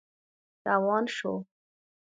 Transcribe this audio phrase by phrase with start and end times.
[0.67, 1.33] روان شو.